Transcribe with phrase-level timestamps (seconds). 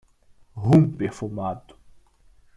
[0.57, 1.75] Rum perfumado!